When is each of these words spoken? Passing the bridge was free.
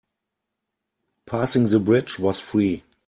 Passing 1.27 1.67
the 1.67 1.79
bridge 1.79 2.17
was 2.17 2.39
free. 2.39 2.81